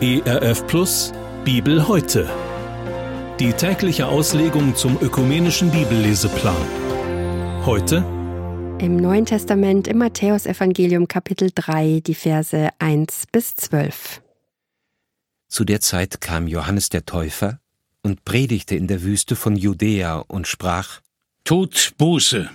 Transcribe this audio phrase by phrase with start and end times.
[0.00, 1.12] ERF Plus
[1.44, 2.30] Bibel heute.
[3.40, 6.54] Die tägliche Auslegung zum ökumenischen Bibelleseplan.
[7.66, 8.04] Heute
[8.80, 14.22] im Neuen Testament im Matthäusevangelium Kapitel 3, die Verse 1 bis 12.
[15.48, 17.58] Zu der Zeit kam Johannes der Täufer
[18.02, 21.00] und predigte in der Wüste von Judäa und sprach:
[21.42, 22.48] Tut Buße,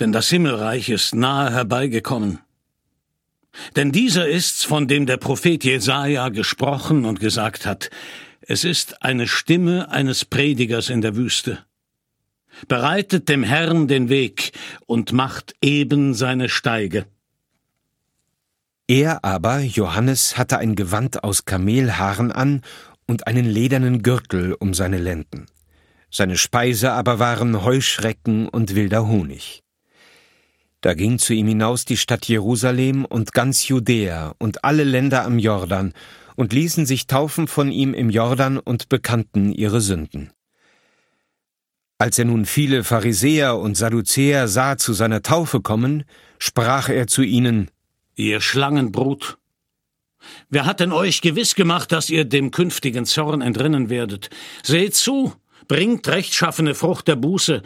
[0.00, 2.38] denn das Himmelreich ist nahe herbeigekommen.
[3.76, 7.90] Denn dieser ist's, von dem der Prophet Jesaja gesprochen und gesagt hat:
[8.40, 11.58] Es ist eine Stimme eines Predigers in der Wüste.
[12.66, 14.52] Bereitet dem Herrn den Weg
[14.86, 17.06] und macht eben seine Steige.
[18.88, 22.62] Er aber, Johannes, hatte ein Gewand aus Kamelhaaren an
[23.06, 25.46] und einen ledernen Gürtel um seine Lenden.
[26.10, 29.62] Seine Speise aber waren Heuschrecken und wilder Honig.
[30.80, 35.38] Da ging zu ihm hinaus die Stadt Jerusalem und ganz Judäa und alle Länder am
[35.38, 35.92] Jordan
[36.36, 40.30] und ließen sich taufen von ihm im Jordan und bekannten ihre Sünden.
[41.98, 46.04] Als er nun viele Pharisäer und Sadduzäer sah zu seiner Taufe kommen,
[46.38, 47.72] sprach er zu ihnen,
[48.14, 49.38] Ihr Schlangenbrut,
[50.48, 54.30] wer hat denn euch gewiss gemacht, dass ihr dem künftigen Zorn entrinnen werdet?
[54.62, 55.32] Seht zu,
[55.66, 57.62] bringt rechtschaffene Frucht der Buße,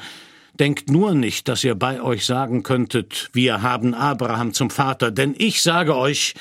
[0.59, 5.35] Denkt nur nicht, dass ihr bei euch sagen könntet, wir haben Abraham zum Vater, denn
[5.39, 6.35] ich sage euch,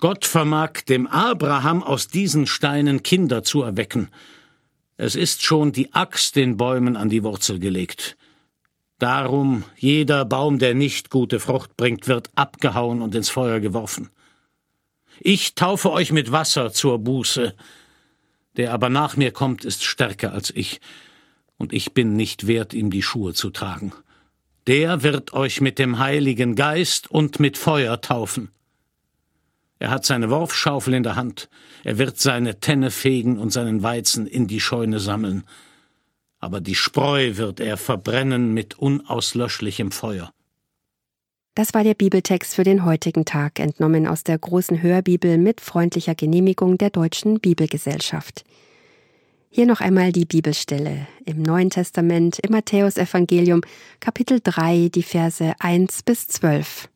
[0.00, 4.08] Gott vermag dem Abraham aus diesen Steinen Kinder zu erwecken.
[4.96, 8.16] Es ist schon die Axt den Bäumen an die Wurzel gelegt.
[8.98, 14.10] Darum, jeder Baum, der nicht gute Frucht bringt, wird abgehauen und ins Feuer geworfen.
[15.20, 17.54] Ich taufe euch mit Wasser zur Buße.
[18.56, 20.80] Der aber nach mir kommt, ist stärker als ich,
[21.62, 23.92] und ich bin nicht wert, ihm die Schuhe zu tragen.
[24.66, 28.50] Der wird euch mit dem Heiligen Geist und mit Feuer taufen.
[29.78, 31.48] Er hat seine Worfschaufel in der Hand,
[31.84, 35.44] er wird seine Tenne fegen und seinen Weizen in die Scheune sammeln.
[36.40, 40.32] Aber die Spreu wird er verbrennen mit unauslöschlichem Feuer.
[41.54, 46.16] Das war der Bibeltext für den heutigen Tag, entnommen aus der großen Hörbibel mit freundlicher
[46.16, 48.44] Genehmigung der Deutschen Bibelgesellschaft.
[49.54, 53.60] Hier noch einmal die Bibelstelle im Neuen Testament im Matthäusevangelium
[54.00, 56.88] Kapitel 3, die Verse 1 bis 12.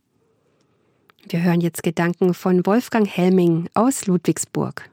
[1.28, 4.89] Wir hören jetzt Gedanken von Wolfgang Helming aus Ludwigsburg.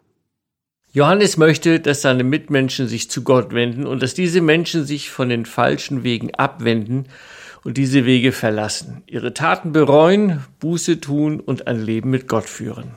[0.91, 5.29] Johannes möchte, dass seine Mitmenschen sich zu Gott wenden und dass diese Menschen sich von
[5.29, 7.05] den falschen Wegen abwenden
[7.63, 12.91] und diese Wege verlassen, ihre Taten bereuen, Buße tun und ein Leben mit Gott führen.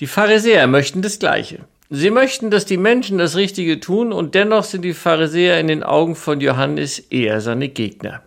[0.00, 1.66] Die Pharisäer möchten das Gleiche.
[1.92, 5.82] Sie möchten, dass die Menschen das Richtige tun, und dennoch sind die Pharisäer in den
[5.82, 8.22] Augen von Johannes eher seine Gegner.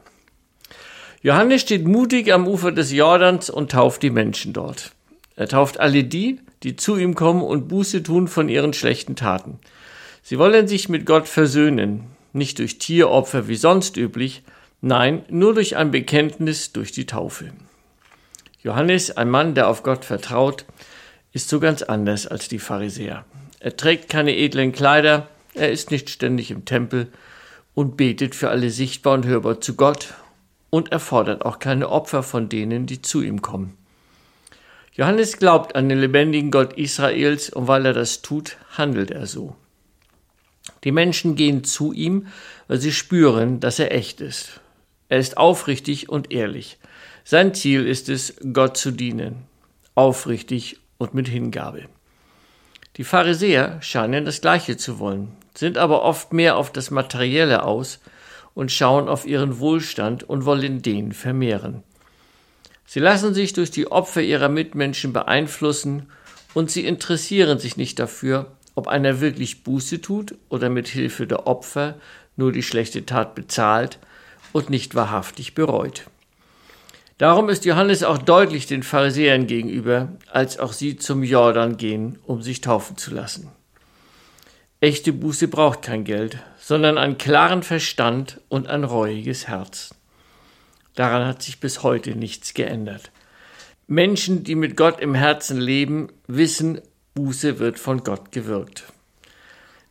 [1.22, 4.91] Johannes steht mutig am Ufer des Jordans und tauft die Menschen dort.
[5.38, 9.59] Er tauft alle die, die zu ihm kommen und Buße tun von ihren schlechten Taten.
[10.23, 12.03] Sie wollen sich mit Gott versöhnen,
[12.34, 14.44] nicht durch Tieropfer wie sonst üblich,
[14.81, 17.52] nein, nur durch ein Bekenntnis durch die Taufe.
[18.62, 20.66] Johannes, ein Mann, der auf Gott vertraut,
[21.31, 23.23] ist so ganz anders als die Pharisäer.
[23.63, 27.07] Er trägt keine edlen Kleider, er ist nicht ständig im Tempel
[27.74, 30.16] und betet für alle sichtbar und hörbar zu Gott
[30.69, 33.78] und er fordert auch keine Opfer von denen, die zu ihm kommen.
[34.96, 39.56] Johannes glaubt an den lebendigen Gott Israels und weil er das tut, handelt er so.
[40.84, 42.28] Die Menschen gehen zu ihm,
[42.68, 44.59] weil sie spüren, dass er echt ist.
[45.07, 46.79] Er ist aufrichtig und ehrlich.
[47.23, 49.44] Sein Ziel ist es, Gott zu dienen,
[49.96, 51.85] aufrichtig und mit Hingabe.
[52.97, 57.99] Die Pharisäer scheinen das Gleiche zu wollen, sind aber oft mehr auf das Materielle aus
[58.53, 61.81] und schauen auf ihren Wohlstand und wollen den vermehren.
[62.85, 66.07] Sie lassen sich durch die Opfer ihrer Mitmenschen beeinflussen
[66.53, 71.47] und sie interessieren sich nicht dafür, ob einer wirklich Buße tut oder mit Hilfe der
[71.47, 71.95] Opfer
[72.35, 73.97] nur die schlechte Tat bezahlt
[74.51, 76.05] und nicht wahrhaftig bereut.
[77.18, 82.41] Darum ist Johannes auch deutlich den Pharisäern gegenüber, als auch sie zum Jordan gehen, um
[82.41, 83.49] sich taufen zu lassen.
[84.79, 89.96] Echte Buße braucht kein Geld, sondern einen klaren Verstand und ein reuiges Herz.
[90.96, 93.11] Daran hat sich bis heute nichts geändert.
[93.87, 96.82] Menschen, die mit Gott im Herzen leben, wissen,
[97.14, 98.85] Buße wird von Gott gewirkt.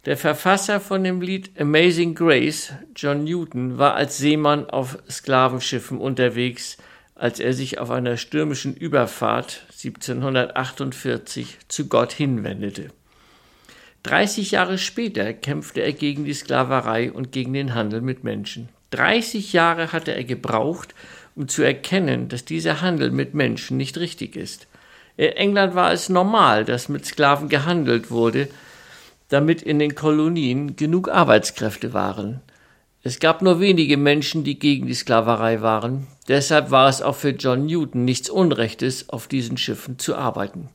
[0.05, 6.79] Der Verfasser von dem Lied Amazing Grace, John Newton, war als Seemann auf Sklavenschiffen unterwegs,
[7.22, 12.88] als er sich auf einer stürmischen Überfahrt 1748 zu Gott hinwendete.
[14.02, 18.70] 30 Jahre später kämpfte er gegen die Sklaverei und gegen den Handel mit Menschen.
[18.90, 20.96] 30 Jahre hatte er gebraucht,
[21.36, 24.66] um zu erkennen, dass dieser Handel mit Menschen nicht richtig ist.
[25.16, 28.48] In England war es normal, dass mit Sklaven gehandelt wurde,
[29.28, 32.40] damit in den Kolonien genug Arbeitskräfte waren.
[33.04, 36.06] Es gab nur wenige Menschen, die gegen die Sklaverei waren.
[36.28, 40.69] Deshalb war es auch für John Newton nichts Unrechtes, auf diesen Schiffen zu arbeiten.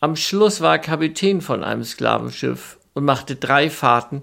[0.00, 4.22] Am Schluss war er Kapitän von einem Sklavenschiff und machte drei Fahrten,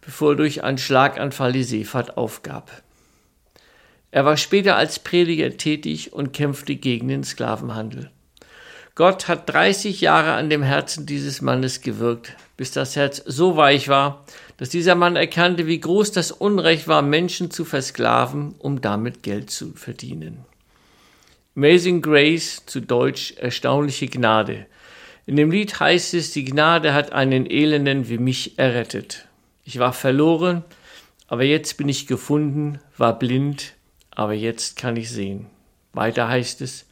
[0.00, 2.82] bevor er durch einen Schlaganfall die Seefahrt aufgab.
[4.10, 8.10] Er war später als Prediger tätig und kämpfte gegen den Sklavenhandel.
[8.96, 13.88] Gott hat 30 Jahre an dem Herzen dieses Mannes gewirkt, bis das Herz so weich
[13.88, 14.24] war,
[14.56, 19.50] dass dieser Mann erkannte, wie groß das Unrecht war, Menschen zu versklaven, um damit Geld
[19.50, 20.44] zu verdienen.
[21.56, 24.66] Amazing Grace, zu Deutsch erstaunliche Gnade.
[25.26, 29.26] In dem Lied heißt es, die Gnade hat einen Elenden wie mich errettet.
[29.64, 30.62] Ich war verloren,
[31.26, 33.72] aber jetzt bin ich gefunden, war blind,
[34.10, 35.46] aber jetzt kann ich sehen.
[35.92, 36.86] Weiter heißt es,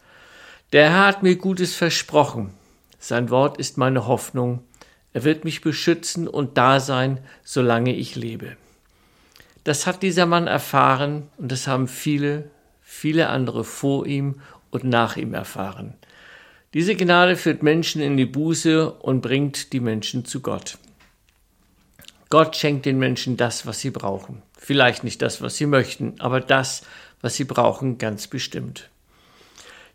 [0.73, 2.55] der Herr hat mir Gutes versprochen.
[2.99, 4.63] Sein Wort ist meine Hoffnung.
[5.13, 8.57] Er wird mich beschützen und da sein, solange ich lebe.
[9.65, 12.51] Das hat dieser Mann erfahren und das haben viele,
[12.83, 14.41] viele andere vor ihm
[14.71, 15.95] und nach ihm erfahren.
[16.75, 20.79] Diese Gnade führt Menschen in die Buße und bringt die Menschen zu Gott.
[22.31, 24.41] Gott schenkt den Menschen das, was sie brauchen.
[24.57, 26.83] Vielleicht nicht das, was sie möchten, aber das,
[27.21, 28.89] was sie brauchen, ganz bestimmt.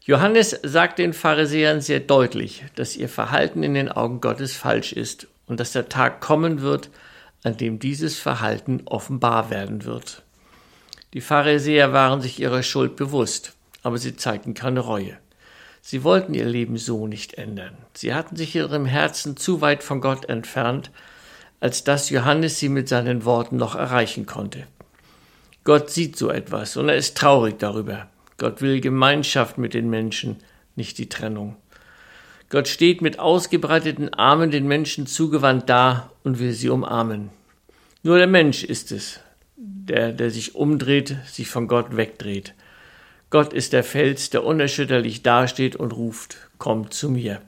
[0.08, 5.28] Johannes sagt den Pharisäern sehr deutlich, dass ihr Verhalten in den Augen Gottes falsch ist
[5.48, 6.90] und dass der Tag kommen wird,
[7.44, 10.24] an dem dieses Verhalten offenbar werden wird.
[11.14, 13.52] Die Pharisäer waren sich ihrer Schuld bewusst,
[13.84, 15.18] aber sie zeigten keine Reue.
[15.82, 17.76] Sie wollten ihr Leben so nicht ändern.
[17.94, 20.90] Sie hatten sich ihrem Herzen zu weit von Gott entfernt,
[21.60, 24.68] als dass Johannes sie mit seinen Worten noch erreichen konnte.
[25.66, 28.08] Gott sieht so etwas und er ist traurig darüber.
[28.38, 30.38] Gott will Gemeinschaft mit den Menschen,
[30.76, 31.56] nicht die Trennung.
[32.50, 37.30] Gott steht mit ausgebreiteten Armen den Menschen zugewandt da und will sie umarmen.
[38.04, 39.20] Nur der Mensch ist es,
[39.58, 42.54] der, der sich umdreht, sich von Gott wegdreht.
[43.30, 47.42] Gott ist der Fels, der unerschütterlich dasteht und ruft, kommt zu mir.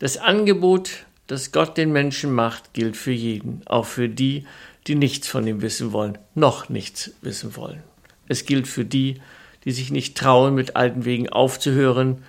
[0.00, 4.44] Das Angebot, das Gott den Menschen macht, gilt für jeden, auch für die,
[4.86, 7.82] die nichts von ihm wissen wollen, noch nichts wissen wollen.
[8.28, 9.20] Es gilt für die,
[9.64, 12.22] die sich nicht trauen, mit alten Wegen aufzuhören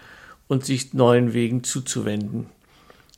[0.47, 2.47] und sich neuen Wegen zuzuwenden.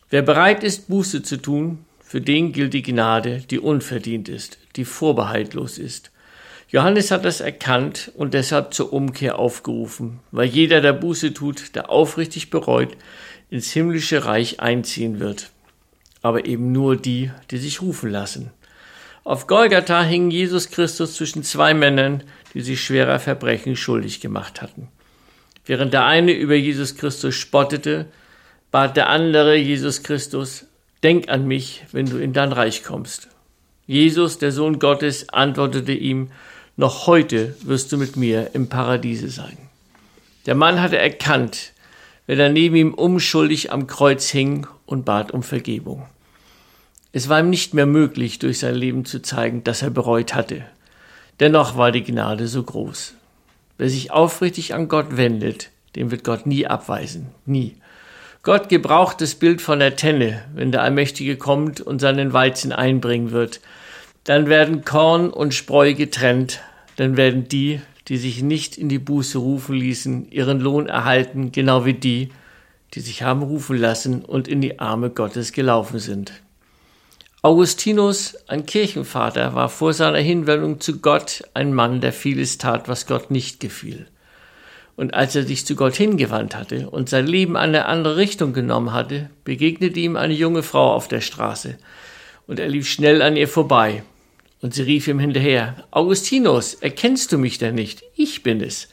[0.10, 4.86] Wer bereit ist, Buße zu tun, für den gilt die Gnade, die unverdient ist, die
[4.86, 6.12] vorbehaltlos ist.
[6.70, 11.90] Johannes hat das erkannt und deshalb zur Umkehr aufgerufen, weil jeder, der Buße tut, der
[11.90, 12.96] aufrichtig bereut,
[13.50, 15.52] ins himmlische Reich einziehen wird.
[16.22, 18.52] Aber eben nur die, die sich rufen lassen.
[19.24, 22.24] Auf Golgatha hing Jesus Christus zwischen zwei Männern,
[22.58, 24.88] die sich schwerer Verbrechen schuldig gemacht hatten.
[25.68, 28.08] Während der eine über Jesus Christus spottete,
[28.72, 30.66] bat der andere Jesus Christus,
[31.04, 33.28] Denk an mich, wenn du in dein Reich kommst.
[33.86, 36.32] Jesus, der Sohn Gottes, antwortete ihm,
[36.78, 39.60] Noch heute wirst du mit mir im Paradiese sein.
[40.48, 41.74] Der Mann hatte erkannt,
[42.26, 46.08] wer da neben ihm unschuldig am Kreuz hing und bat um Vergebung.
[47.12, 50.66] Es war ihm nicht mehr möglich, durch sein Leben zu zeigen, dass er bereut hatte.
[51.40, 53.14] Dennoch war die Gnade so groß.
[53.78, 57.28] Wer sich aufrichtig an Gott wendet, den wird Gott nie abweisen.
[57.46, 57.76] Nie.
[58.42, 63.32] Gott gebraucht das Bild von der Tenne, wenn der Allmächtige kommt und seinen Weizen einbringen
[63.32, 63.62] wird.
[64.24, 66.62] Dann werden Korn und Spreu getrennt,
[66.96, 71.86] dann werden die, die sich nicht in die Buße rufen ließen, ihren Lohn erhalten, genau
[71.86, 72.30] wie die,
[72.94, 76.32] die sich haben rufen lassen und in die Arme Gottes gelaufen sind.
[77.44, 83.06] Augustinus, ein Kirchenvater, war vor seiner Hinwendung zu Gott ein Mann, der vieles tat, was
[83.06, 84.08] Gott nicht gefiel.
[84.96, 88.92] Und als er sich zu Gott hingewandt hatte und sein Leben eine andere Richtung genommen
[88.92, 91.78] hatte, begegnete ihm eine junge Frau auf der Straße,
[92.48, 94.02] und er lief schnell an ihr vorbei,
[94.62, 98.02] und sie rief ihm hinterher, Augustinus, erkennst du mich denn nicht?
[98.16, 98.88] Ich bin es.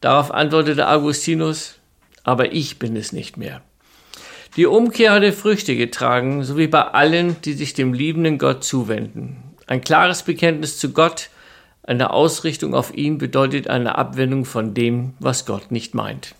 [0.00, 1.74] Darauf antwortete Augustinus,
[2.22, 3.60] aber ich bin es nicht mehr.
[4.56, 9.42] Die Umkehr hatte Früchte getragen, so wie bei allen, die sich dem liebenden Gott zuwenden.
[9.66, 11.30] Ein klares Bekenntnis zu Gott,
[11.82, 16.36] eine Ausrichtung auf ihn bedeutet eine Abwendung von dem, was Gott nicht meint.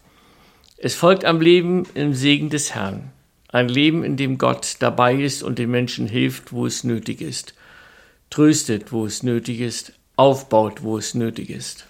[0.78, 3.10] Es folgt am Leben im Segen des Herrn.
[3.48, 7.54] Ein Leben, in dem Gott dabei ist und den Menschen hilft, wo es nötig ist.
[8.30, 9.92] Tröstet, wo es nötig ist.
[10.16, 11.86] Aufbaut, wo es nötig ist.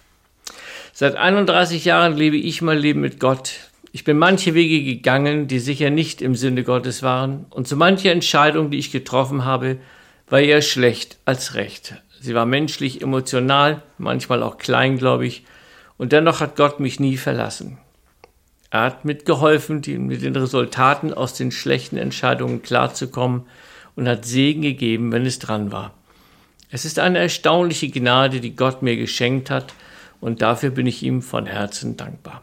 [0.94, 3.52] Seit 31 Jahren lebe ich mein Leben mit Gott,
[3.94, 8.10] ich bin manche Wege gegangen, die sicher nicht im Sinne Gottes waren, und so manche
[8.10, 9.76] Entscheidung, die ich getroffen habe,
[10.28, 11.94] war eher schlecht als recht.
[12.20, 15.44] Sie war menschlich, emotional, manchmal auch kleingläubig,
[15.96, 17.78] und dennoch hat Gott mich nie verlassen.
[18.68, 23.42] Er hat mitgeholfen, mit den Resultaten aus den schlechten Entscheidungen klarzukommen
[23.94, 25.94] und hat Segen gegeben, wenn es dran war.
[26.68, 29.72] Es ist eine erstaunliche Gnade, die Gott mir geschenkt hat,
[30.20, 32.42] und dafür bin ich ihm von Herzen dankbar.